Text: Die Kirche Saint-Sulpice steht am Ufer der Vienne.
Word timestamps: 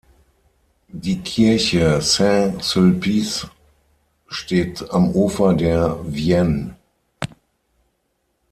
Die 0.87 1.19
Kirche 1.21 2.01
Saint-Sulpice 2.01 3.51
steht 4.29 4.89
am 4.89 5.11
Ufer 5.11 5.53
der 5.53 5.95
Vienne. 6.05 6.75